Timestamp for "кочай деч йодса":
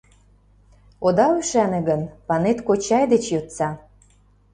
2.67-3.69